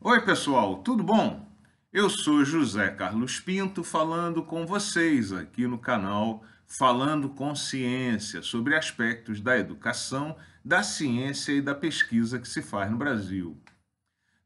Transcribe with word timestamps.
Oi, 0.00 0.20
pessoal, 0.20 0.82
tudo 0.82 1.02
bom? 1.02 1.50
Eu 1.92 2.08
sou 2.08 2.44
José 2.44 2.90
Carlos 2.90 3.40
Pinto 3.40 3.82
falando 3.82 4.42
com 4.42 4.66
vocês 4.66 5.32
aqui 5.32 5.66
no 5.66 5.78
canal 5.78 6.44
Falando 6.66 7.30
com 7.30 7.54
Ciência 7.56 8.42
sobre 8.42 8.76
aspectos 8.76 9.40
da 9.40 9.58
educação, 9.58 10.36
da 10.64 10.82
ciência 10.82 11.52
e 11.52 11.62
da 11.62 11.74
pesquisa 11.74 12.38
que 12.38 12.46
se 12.46 12.60
faz 12.60 12.90
no 12.90 12.96
Brasil. 12.98 13.58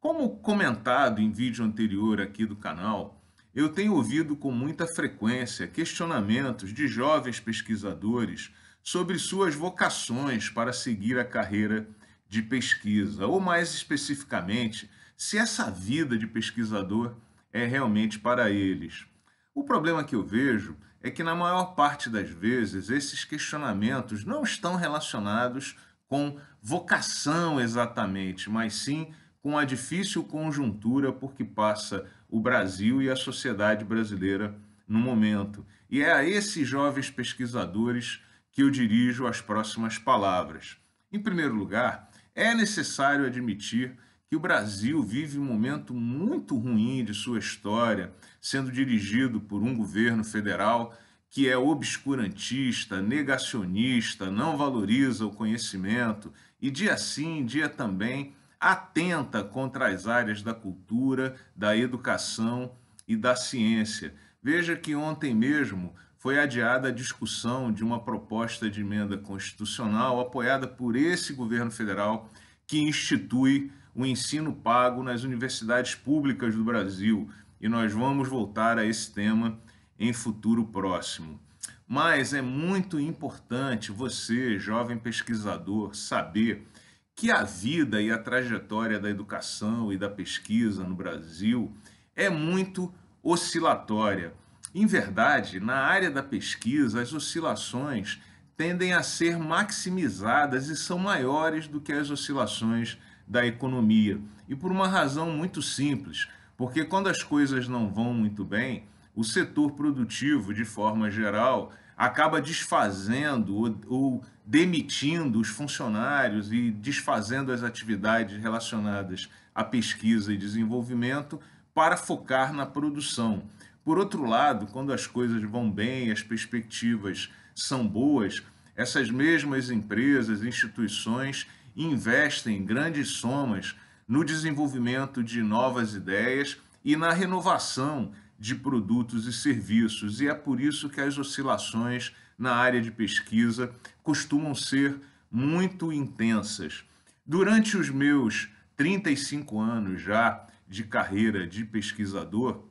Como 0.00 0.38
comentado 0.38 1.20
em 1.20 1.30
vídeo 1.30 1.64
anterior 1.64 2.20
aqui 2.20 2.46
do 2.46 2.56
canal, 2.56 3.22
eu 3.54 3.68
tenho 3.68 3.94
ouvido 3.94 4.34
com 4.34 4.50
muita 4.50 4.86
frequência 4.86 5.68
questionamentos 5.68 6.72
de 6.72 6.88
jovens 6.88 7.38
pesquisadores 7.38 8.50
sobre 8.82 9.18
suas 9.18 9.54
vocações 9.54 10.48
para 10.48 10.72
seguir 10.72 11.18
a 11.18 11.24
carreira 11.24 11.86
de 12.28 12.42
pesquisa, 12.42 13.26
ou 13.26 13.38
mais 13.38 13.72
especificamente, 13.72 14.90
se 15.16 15.38
essa 15.38 15.70
vida 15.70 16.16
de 16.16 16.26
pesquisador 16.26 17.14
é 17.52 17.64
realmente 17.64 18.18
para 18.18 18.50
eles. 18.50 19.06
O 19.54 19.62
problema 19.62 20.02
que 20.02 20.14
eu 20.16 20.24
vejo 20.24 20.76
é 21.00 21.10
que, 21.10 21.22
na 21.22 21.34
maior 21.34 21.74
parte 21.74 22.08
das 22.08 22.30
vezes, 22.30 22.90
esses 22.90 23.24
questionamentos 23.24 24.24
não 24.24 24.42
estão 24.42 24.74
relacionados 24.74 25.76
com 26.08 26.38
vocação 26.60 27.60
exatamente, 27.60 28.48
mas 28.50 28.74
sim 28.74 29.12
com 29.40 29.58
a 29.58 29.64
difícil 29.64 30.24
conjuntura 30.24 31.12
por 31.12 31.34
que 31.34 31.44
passa 31.44 32.06
o 32.28 32.40
Brasil 32.40 33.02
e 33.02 33.10
a 33.10 33.16
sociedade 33.16 33.84
brasileira 33.84 34.58
no 34.88 34.98
momento. 34.98 35.64
E 35.90 36.02
é 36.02 36.12
a 36.12 36.24
esses 36.24 36.66
jovens 36.66 37.10
pesquisadores 37.10 38.22
que 38.50 38.62
eu 38.62 38.70
dirijo 38.70 39.26
as 39.26 39.40
próximas 39.40 39.98
palavras. 39.98 40.78
Em 41.12 41.20
primeiro 41.20 41.54
lugar, 41.54 42.10
é 42.34 42.54
necessário 42.54 43.26
admitir 43.26 43.96
que 44.34 44.36
o 44.36 44.40
Brasil 44.40 45.00
vive 45.00 45.38
um 45.38 45.44
momento 45.44 45.94
muito 45.94 46.58
ruim 46.58 47.04
de 47.04 47.14
sua 47.14 47.38
história, 47.38 48.12
sendo 48.40 48.72
dirigido 48.72 49.40
por 49.40 49.62
um 49.62 49.76
governo 49.76 50.24
federal 50.24 50.92
que 51.30 51.48
é 51.48 51.56
obscurantista, 51.56 53.00
negacionista, 53.00 54.32
não 54.32 54.56
valoriza 54.56 55.24
o 55.24 55.30
conhecimento 55.30 56.32
e, 56.60 56.68
dia 56.68 56.96
sim, 56.96 57.44
dia 57.44 57.68
também, 57.68 58.34
atenta 58.58 59.44
contra 59.44 59.86
as 59.86 60.08
áreas 60.08 60.42
da 60.42 60.52
cultura, 60.52 61.36
da 61.54 61.76
educação 61.76 62.72
e 63.06 63.16
da 63.16 63.36
ciência. 63.36 64.16
Veja 64.42 64.74
que 64.74 64.96
ontem 64.96 65.32
mesmo 65.32 65.94
foi 66.18 66.40
adiada 66.40 66.88
a 66.88 66.92
discussão 66.92 67.72
de 67.72 67.84
uma 67.84 68.00
proposta 68.00 68.68
de 68.68 68.80
emenda 68.80 69.16
constitucional 69.16 70.18
apoiada 70.18 70.66
por 70.66 70.96
esse 70.96 71.32
governo 71.32 71.70
federal 71.70 72.28
que 72.66 72.80
institui 72.80 73.70
o 73.94 74.04
ensino 74.04 74.52
pago 74.52 75.02
nas 75.02 75.22
universidades 75.22 75.94
públicas 75.94 76.54
do 76.54 76.64
Brasil. 76.64 77.28
E 77.60 77.68
nós 77.68 77.92
vamos 77.92 78.28
voltar 78.28 78.78
a 78.78 78.84
esse 78.84 79.12
tema 79.12 79.58
em 79.98 80.12
futuro 80.12 80.64
próximo. 80.64 81.40
Mas 81.86 82.32
é 82.32 82.42
muito 82.42 82.98
importante 82.98 83.92
você, 83.92 84.58
jovem 84.58 84.98
pesquisador, 84.98 85.94
saber 85.94 86.66
que 87.14 87.30
a 87.30 87.44
vida 87.44 88.02
e 88.02 88.10
a 88.10 88.18
trajetória 88.18 88.98
da 88.98 89.08
educação 89.08 89.92
e 89.92 89.96
da 89.96 90.08
pesquisa 90.08 90.82
no 90.82 90.94
Brasil 90.94 91.72
é 92.16 92.28
muito 92.28 92.92
oscilatória. 93.22 94.34
Em 94.74 94.86
verdade, 94.86 95.60
na 95.60 95.76
área 95.76 96.10
da 96.10 96.22
pesquisa, 96.22 97.00
as 97.00 97.12
oscilações 97.12 98.20
tendem 98.56 98.92
a 98.92 99.02
ser 99.02 99.38
maximizadas 99.38 100.68
e 100.68 100.76
são 100.76 100.98
maiores 100.98 101.68
do 101.68 101.80
que 101.80 101.92
as 101.92 102.10
oscilações 102.10 102.98
da 103.26 103.46
economia. 103.46 104.20
E 104.48 104.54
por 104.54 104.70
uma 104.70 104.88
razão 104.88 105.30
muito 105.30 105.62
simples, 105.62 106.28
porque 106.56 106.84
quando 106.84 107.08
as 107.08 107.22
coisas 107.22 107.68
não 107.68 107.88
vão 107.88 108.12
muito 108.12 108.44
bem, 108.44 108.84
o 109.14 109.24
setor 109.24 109.72
produtivo, 109.72 110.52
de 110.52 110.64
forma 110.64 111.10
geral, 111.10 111.72
acaba 111.96 112.40
desfazendo 112.40 113.56
ou, 113.56 113.80
ou, 113.86 114.24
demitindo 114.44 115.40
os 115.40 115.48
funcionários 115.48 116.52
e 116.52 116.70
desfazendo 116.70 117.50
as 117.50 117.62
atividades 117.62 118.40
relacionadas 118.40 119.30
à 119.54 119.64
pesquisa 119.64 120.32
e 120.32 120.36
desenvolvimento 120.36 121.40
para 121.72 121.96
focar 121.96 122.52
na 122.52 122.66
produção. 122.66 123.44
Por 123.84 123.98
outro 123.98 124.24
lado, 124.26 124.66
quando 124.66 124.92
as 124.92 125.06
coisas 125.06 125.42
vão 125.44 125.70
bem, 125.70 126.10
as 126.10 126.22
perspectivas 126.22 127.30
são 127.54 127.86
boas, 127.86 128.42
essas 128.76 129.10
mesmas 129.10 129.70
empresas, 129.70 130.42
instituições 130.42 131.46
investem 131.76 132.64
grandes 132.64 133.08
somas 133.08 133.74
no 134.06 134.24
desenvolvimento 134.24 135.22
de 135.22 135.42
novas 135.42 135.94
ideias 135.94 136.56
e 136.84 136.96
na 136.96 137.12
renovação 137.12 138.12
de 138.38 138.54
produtos 138.54 139.26
e 139.26 139.32
serviços, 139.32 140.20
e 140.20 140.28
é 140.28 140.34
por 140.34 140.60
isso 140.60 140.88
que 140.88 141.00
as 141.00 141.16
oscilações 141.16 142.12
na 142.38 142.54
área 142.54 142.80
de 142.80 142.90
pesquisa 142.90 143.74
costumam 144.02 144.54
ser 144.54 145.00
muito 145.30 145.92
intensas. 145.92 146.84
Durante 147.24 147.76
os 147.76 147.88
meus 147.88 148.48
35 148.76 149.58
anos 149.58 150.02
já 150.02 150.46
de 150.68 150.84
carreira 150.84 151.46
de 151.46 151.64
pesquisador, 151.64 152.64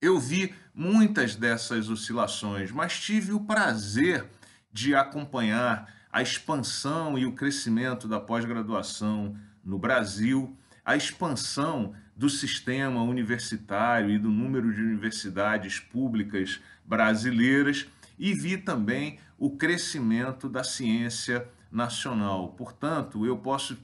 eu 0.00 0.18
vi 0.18 0.54
muitas 0.74 1.34
dessas 1.34 1.88
oscilações, 1.88 2.70
mas 2.70 2.98
tive 2.98 3.32
o 3.32 3.40
prazer 3.40 4.26
de 4.72 4.94
acompanhar 4.94 5.92
a 6.12 6.22
expansão 6.22 7.18
e 7.18 7.26
o 7.26 7.32
crescimento 7.32 8.08
da 8.08 8.18
pós-graduação 8.18 9.36
no 9.64 9.78
Brasil, 9.78 10.56
a 10.84 10.96
expansão 10.96 11.94
do 12.16 12.28
sistema 12.28 13.02
universitário 13.02 14.10
e 14.10 14.18
do 14.18 14.30
número 14.30 14.74
de 14.74 14.80
universidades 14.80 15.78
públicas 15.78 16.60
brasileiras 16.84 17.86
e 18.18 18.34
vi 18.34 18.58
também 18.58 19.18
o 19.38 19.56
crescimento 19.56 20.48
da 20.48 20.62
ciência 20.62 21.48
nacional. 21.70 22.48
Portanto, 22.48 23.24
eu 23.24 23.38
posso 23.38 23.78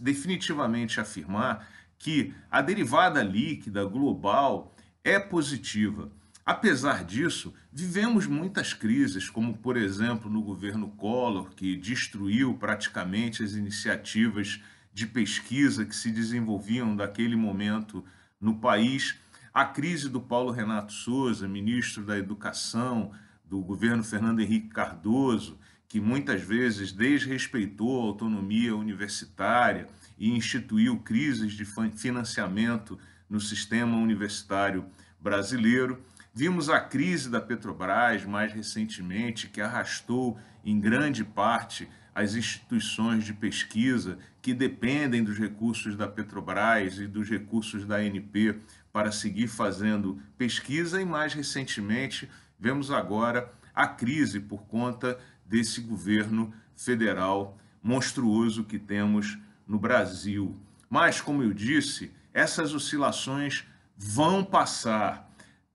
definitivamente 0.00 0.98
afirmar 0.98 1.68
que 1.98 2.34
a 2.50 2.60
derivada 2.62 3.22
líquida 3.22 3.84
global 3.84 4.74
é 5.04 5.18
positiva. 5.18 6.10
Apesar 6.46 7.02
disso, 7.02 7.52
vivemos 7.72 8.28
muitas 8.28 8.72
crises, 8.72 9.28
como 9.28 9.58
por 9.58 9.76
exemplo 9.76 10.30
no 10.30 10.40
governo 10.40 10.90
Collor, 10.90 11.50
que 11.50 11.74
destruiu 11.74 12.54
praticamente 12.54 13.42
as 13.42 13.54
iniciativas 13.54 14.62
de 14.94 15.08
pesquisa 15.08 15.84
que 15.84 15.96
se 15.96 16.08
desenvolviam 16.12 16.94
daquele 16.94 17.34
momento 17.34 18.04
no 18.40 18.60
país, 18.60 19.16
a 19.52 19.64
crise 19.64 20.08
do 20.08 20.20
Paulo 20.20 20.52
Renato 20.52 20.92
Souza, 20.92 21.48
ministro 21.48 22.04
da 22.04 22.16
Educação 22.16 23.10
do 23.44 23.60
governo 23.60 24.04
Fernando 24.04 24.38
Henrique 24.38 24.68
Cardoso, 24.68 25.58
que 25.88 26.00
muitas 26.00 26.42
vezes 26.42 26.92
desrespeitou 26.92 28.00
a 28.00 28.04
autonomia 28.04 28.76
universitária 28.76 29.88
e 30.16 30.30
instituiu 30.30 31.00
crises 31.00 31.54
de 31.54 31.64
financiamento 31.64 32.96
no 33.28 33.40
sistema 33.40 33.96
universitário 33.96 34.86
brasileiro 35.20 36.00
Vimos 36.38 36.68
a 36.68 36.78
crise 36.78 37.30
da 37.30 37.40
Petrobras 37.40 38.26
mais 38.26 38.52
recentemente, 38.52 39.48
que 39.48 39.58
arrastou 39.58 40.38
em 40.62 40.78
grande 40.78 41.24
parte 41.24 41.88
as 42.14 42.34
instituições 42.34 43.24
de 43.24 43.32
pesquisa 43.32 44.18
que 44.42 44.52
dependem 44.52 45.24
dos 45.24 45.38
recursos 45.38 45.96
da 45.96 46.06
Petrobras 46.06 46.98
e 46.98 47.06
dos 47.06 47.30
recursos 47.30 47.86
da 47.86 47.96
ANP 47.96 48.60
para 48.92 49.10
seguir 49.10 49.48
fazendo 49.48 50.20
pesquisa, 50.36 51.00
e 51.00 51.06
mais 51.06 51.32
recentemente 51.32 52.28
vemos 52.60 52.90
agora 52.90 53.50
a 53.74 53.86
crise 53.88 54.38
por 54.38 54.64
conta 54.64 55.18
desse 55.46 55.80
governo 55.80 56.52
federal 56.74 57.56
monstruoso 57.82 58.62
que 58.62 58.78
temos 58.78 59.38
no 59.66 59.78
Brasil. 59.78 60.54
Mas, 60.90 61.18
como 61.18 61.42
eu 61.42 61.54
disse, 61.54 62.12
essas 62.34 62.74
oscilações 62.74 63.64
vão 63.96 64.44
passar 64.44 65.26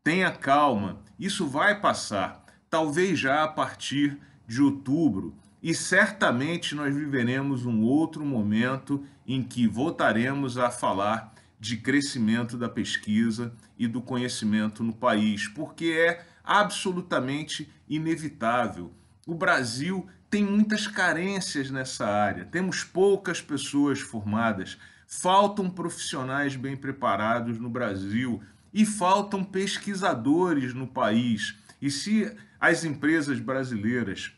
Tenha 0.04 0.32
calma, 0.32 1.00
isso 1.20 1.46
vai 1.46 1.80
passar, 1.80 2.44
talvez 2.72 3.20
já 3.20 3.44
a 3.44 3.48
partir 3.48 4.18
de 4.48 4.60
outubro, 4.60 5.36
e 5.62 5.76
certamente 5.76 6.74
nós 6.74 6.96
viveremos 6.96 7.68
um 7.68 7.84
outro 7.84 8.26
momento 8.26 9.06
em 9.28 9.44
que 9.44 9.68
voltaremos 9.68 10.58
a 10.58 10.72
falar 10.72 11.32
de 11.60 11.78
crescimento 11.78 12.58
da 12.58 12.68
pesquisa 12.68 13.54
e 13.78 13.88
do 13.88 14.02
conhecimento 14.02 14.84
no 14.84 14.92
país, 14.92 15.48
porque 15.48 15.94
é 15.96 16.26
absolutamente 16.44 17.72
inevitável. 17.88 18.92
O 19.28 19.36
Brasil 19.36 20.08
tem 20.32 20.44
muitas 20.44 20.88
carências 20.88 21.70
nessa 21.70 22.08
área, 22.08 22.46
temos 22.46 22.84
poucas 22.84 23.40
pessoas 23.40 24.00
formadas, 24.00 24.80
faltam 25.06 25.70
profissionais 25.70 26.56
bem 26.56 26.76
preparados 26.76 27.60
no 27.60 27.70
Brasil 27.70 28.42
e 28.74 28.86
faltam 28.86 29.44
pesquisadores 29.44 30.74
no 30.74 30.88
país. 30.88 31.56
E 31.82 31.90
se 31.90 32.32
as 32.60 32.84
empresas 32.84 33.40
brasileiras 33.40 34.32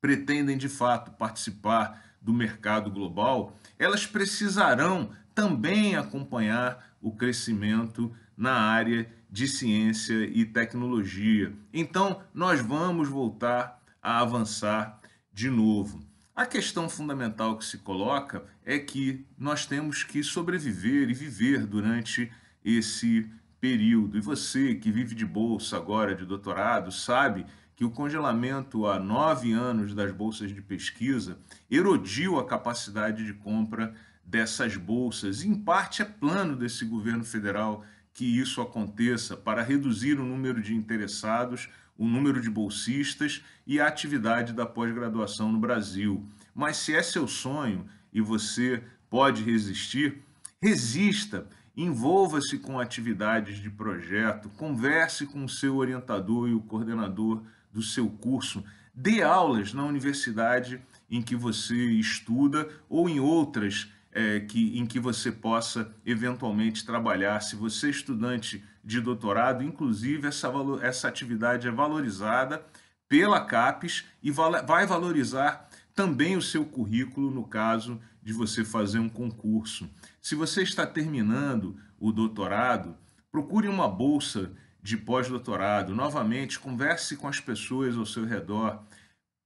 pretendem 0.00 0.56
de 0.56 0.68
fato 0.68 1.12
participar 1.12 2.16
do 2.20 2.32
mercado 2.32 2.90
global, 2.90 3.56
elas 3.78 4.06
precisarão 4.06 5.10
também 5.34 5.96
acompanhar 5.96 6.96
o 7.00 7.12
crescimento 7.12 8.14
na 8.36 8.52
área 8.52 9.10
de 9.30 9.48
ciência 9.48 10.24
e 10.24 10.44
tecnologia. 10.44 11.52
Então, 11.72 12.22
nós 12.32 12.60
vamos 12.60 13.08
voltar 13.08 13.82
a 14.02 14.20
avançar 14.20 15.00
de 15.32 15.50
novo. 15.50 16.00
A 16.34 16.44
questão 16.44 16.88
fundamental 16.88 17.56
que 17.56 17.64
se 17.64 17.78
coloca 17.78 18.44
é 18.64 18.78
que 18.78 19.26
nós 19.38 19.66
temos 19.66 20.04
que 20.04 20.22
sobreviver 20.22 21.08
e 21.08 21.14
viver 21.14 21.66
durante 21.66 22.30
esse 22.64 23.30
período. 23.66 24.16
E 24.16 24.20
você 24.20 24.76
que 24.76 24.92
vive 24.92 25.12
de 25.12 25.26
bolsa 25.26 25.76
agora, 25.76 26.14
de 26.14 26.24
doutorado, 26.24 26.92
sabe 26.92 27.44
que 27.74 27.84
o 27.84 27.90
congelamento 27.90 28.86
há 28.86 28.98
nove 29.00 29.52
anos 29.52 29.92
das 29.92 30.12
bolsas 30.12 30.54
de 30.54 30.62
pesquisa 30.62 31.36
erodiu 31.68 32.38
a 32.38 32.46
capacidade 32.46 33.26
de 33.26 33.34
compra 33.34 33.92
dessas 34.24 34.76
bolsas. 34.76 35.42
Em 35.42 35.52
parte 35.52 36.00
é 36.00 36.04
plano 36.04 36.54
desse 36.54 36.84
governo 36.84 37.24
federal 37.24 37.84
que 38.14 38.24
isso 38.24 38.62
aconteça 38.62 39.36
para 39.36 39.64
reduzir 39.64 40.18
o 40.20 40.24
número 40.24 40.62
de 40.62 40.72
interessados, 40.72 41.68
o 41.98 42.06
número 42.06 42.40
de 42.40 42.48
bolsistas 42.48 43.42
e 43.66 43.80
a 43.80 43.88
atividade 43.88 44.52
da 44.52 44.64
pós-graduação 44.64 45.50
no 45.50 45.58
Brasil. 45.58 46.24
Mas 46.54 46.76
se 46.76 46.94
é 46.94 47.02
seu 47.02 47.26
sonho 47.26 47.84
e 48.12 48.20
você 48.20 48.80
pode 49.10 49.42
resistir, 49.42 50.22
resista 50.62 51.46
Envolva-se 51.76 52.58
com 52.58 52.80
atividades 52.80 53.58
de 53.58 53.68
projeto, 53.68 54.48
converse 54.50 55.26
com 55.26 55.44
o 55.44 55.48
seu 55.48 55.76
orientador 55.76 56.48
e 56.48 56.54
o 56.54 56.60
coordenador 56.60 57.42
do 57.70 57.82
seu 57.82 58.08
curso, 58.08 58.64
dê 58.94 59.22
aulas 59.22 59.74
na 59.74 59.84
universidade 59.84 60.80
em 61.10 61.20
que 61.20 61.36
você 61.36 61.74
estuda 61.74 62.68
ou 62.88 63.08
em 63.08 63.20
outras 63.20 63.92
é, 64.10 64.40
que, 64.40 64.78
em 64.78 64.86
que 64.86 64.98
você 64.98 65.30
possa 65.30 65.94
eventualmente 66.06 66.86
trabalhar. 66.86 67.40
Se 67.40 67.54
você 67.54 67.88
é 67.88 67.90
estudante 67.90 68.64
de 68.82 68.98
doutorado, 68.98 69.62
inclusive 69.62 70.26
essa, 70.26 70.50
essa 70.80 71.08
atividade 71.08 71.68
é 71.68 71.70
valorizada 71.70 72.64
pela 73.06 73.44
CAPES 73.44 74.04
e 74.22 74.30
vai 74.30 74.86
valorizar 74.86 75.68
também 75.94 76.36
o 76.36 76.42
seu 76.42 76.64
currículo 76.64 77.30
no 77.30 77.44
caso 77.44 78.00
de 78.26 78.32
você 78.32 78.64
fazer 78.64 78.98
um 78.98 79.08
concurso. 79.08 79.88
Se 80.20 80.34
você 80.34 80.64
está 80.64 80.84
terminando 80.84 81.78
o 81.96 82.10
doutorado, 82.10 82.96
procure 83.30 83.68
uma 83.68 83.86
bolsa 83.86 84.50
de 84.82 84.96
pós-doutorado. 84.96 85.94
Novamente, 85.94 86.58
converse 86.58 87.16
com 87.16 87.28
as 87.28 87.38
pessoas 87.38 87.96
ao 87.96 88.04
seu 88.04 88.24
redor. 88.24 88.82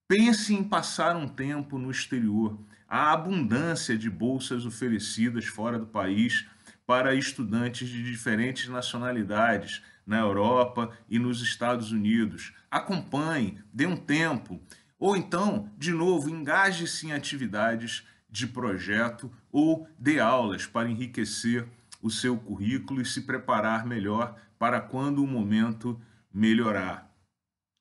Pense 0.09 0.55
em 0.55 0.65
passar 0.65 1.15
um 1.15 1.29
tempo 1.29 1.77
no 1.77 1.91
exterior. 1.91 2.59
Há 2.88 3.12
abundância 3.12 3.99
de 3.99 4.09
bolsas 4.09 4.65
oferecidas 4.65 5.44
fora 5.44 5.79
do 5.79 5.87
país 5.87 6.47
para 6.87 7.15
estudantes 7.15 7.87
de 7.87 8.03
diferentes 8.03 8.67
nacionalidades 8.67 9.82
na 10.06 10.21
Europa 10.21 10.91
e 11.06 11.19
nos 11.19 11.43
Estados 11.43 11.93
Unidos. 11.93 12.55
Acompanhe, 12.71 13.59
dê 13.75 13.85
um 13.85 13.97
tempo. 13.97 14.59
Ou 14.99 15.19
então, 15.19 15.71
de 15.77 15.93
novo, 15.93 16.31
engaje-se 16.31 17.09
em 17.09 17.12
atividades 17.12 18.09
de 18.31 18.47
projeto 18.47 19.31
ou 19.50 19.88
de 19.99 20.21
aulas 20.21 20.67
para 20.67 20.88
enriquecer 20.88 21.69
o 22.03 22.11
seu 22.11 22.37
currículo 22.37 23.00
e 23.00 23.06
se 23.06 23.23
preparar 23.23 23.87
melhor 23.87 24.41
para 24.59 24.81
quando 24.81 25.23
o 25.23 25.27
momento 25.27 26.00
melhorar. 26.32 27.11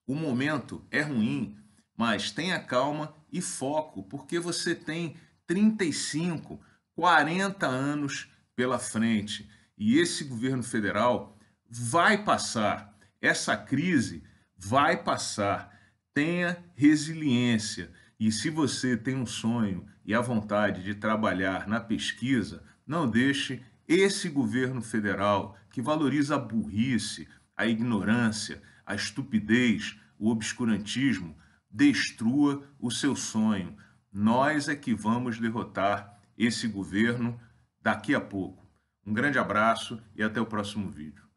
O 0.07 0.15
momento 0.15 0.83
é 0.89 1.01
ruim, 1.01 1.57
mas 1.95 2.31
tenha 2.31 2.59
calma 2.59 3.13
e 3.31 3.41
foco, 3.41 4.03
porque 4.03 4.39
você 4.39 4.73
tem 4.73 5.15
35, 5.45 6.59
40 6.95 7.67
anos 7.67 8.29
pela 8.55 8.79
frente 8.79 9.49
e 9.77 9.99
esse 9.99 10.23
governo 10.23 10.63
federal 10.63 11.37
vai 11.69 12.23
passar. 12.23 12.97
Essa 13.21 13.55
crise 13.55 14.23
vai 14.57 15.03
passar 15.03 15.79
tenha 16.19 16.57
resiliência. 16.75 17.91
E 18.19 18.31
se 18.31 18.49
você 18.49 18.97
tem 18.97 19.15
um 19.15 19.25
sonho 19.25 19.85
e 20.03 20.13
a 20.13 20.19
vontade 20.19 20.83
de 20.83 20.93
trabalhar 20.93 21.67
na 21.67 21.79
pesquisa, 21.79 22.61
não 22.85 23.09
deixe 23.09 23.63
esse 23.87 24.27
governo 24.27 24.81
federal 24.81 25.57
que 25.71 25.81
valoriza 25.81 26.35
a 26.35 26.39
burrice, 26.39 27.27
a 27.55 27.65
ignorância, 27.65 28.61
a 28.85 28.93
estupidez, 28.93 29.97
o 30.17 30.29
obscurantismo, 30.29 31.37
destrua 31.71 32.67
o 32.77 32.91
seu 32.91 33.15
sonho. 33.15 33.77
Nós 34.11 34.67
é 34.67 34.75
que 34.75 34.93
vamos 34.93 35.39
derrotar 35.39 36.19
esse 36.37 36.67
governo 36.67 37.39
daqui 37.81 38.13
a 38.13 38.19
pouco. 38.19 38.67
Um 39.05 39.13
grande 39.13 39.39
abraço 39.39 40.01
e 40.15 40.21
até 40.21 40.41
o 40.41 40.45
próximo 40.45 40.89
vídeo. 40.89 41.28